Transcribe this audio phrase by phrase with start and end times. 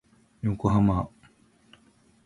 [0.41, 1.11] 横浜